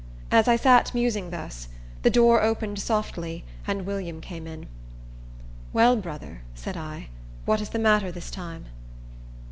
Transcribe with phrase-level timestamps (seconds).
[0.31, 1.67] As I sat musing thus,
[2.01, 4.65] the door opened softly, and William came in.
[5.73, 7.09] "Well, brother," said I,
[7.45, 8.65] "what is the matter this time?"